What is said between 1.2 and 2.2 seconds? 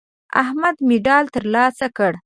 ترلاسه کړ.